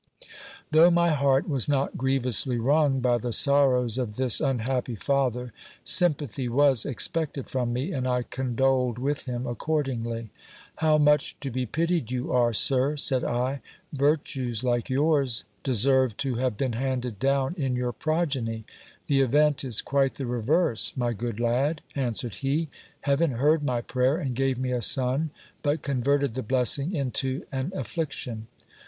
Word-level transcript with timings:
Though 0.71 0.89
my 0.89 1.09
heart 1.11 1.47
was 1.47 1.69
not 1.69 1.95
grievously 1.95 2.57
wrung 2.57 3.01
by 3.01 3.19
the 3.19 3.31
sorrows 3.31 3.99
of 3.99 4.15
this 4.15 4.41
unhappy 4.41 4.95
father, 4.95 5.53
sympathy 5.83 6.49
was 6.49 6.87
expected 6.87 7.47
from 7.51 7.71
me, 7.71 7.91
and 7.91 8.07
I 8.07 8.23
condoled 8.23 8.97
with 8.97 9.25
him 9.25 9.45
accordingly. 9.45 10.31
How 10.77 10.97
much 10.97 11.39
to 11.41 11.51
be 11.51 11.67
pitied 11.67 12.09
you 12.11 12.31
are, 12.33 12.51
sir! 12.51 12.97
said 12.97 13.23
I. 13.23 13.61
"Virtues 13.93 14.63
like 14.63 14.89
yours 14.89 15.45
deserved 15.61 16.17
to 16.21 16.33
have 16.37 16.57
been 16.57 16.73
handed 16.73 17.19
down 17.19 17.53
in 17.55 17.75
your 17.75 17.91
progeny. 17.91 18.65
The 19.05 19.21
event 19.21 19.63
is 19.63 19.83
quite 19.83 20.15
the 20.15 20.25
reverse, 20.25 20.97
my 20.97 21.13
good 21.13 21.39
lad, 21.39 21.81
answered 21.95 22.37
he. 22.37 22.69
Heaven 23.01 23.33
heard 23.33 23.63
my 23.63 23.81
prayer, 23.81 24.17
and 24.17 24.33
gave 24.35 24.57
me 24.57 24.71
a 24.71 24.81
son, 24.81 25.29
but 25.61 25.83
con 25.83 26.01
verted 26.01 26.33
the 26.33 26.41
blessing 26.41 26.95
into 26.95 27.45
an 27.51 27.71
affliction. 27.75 28.47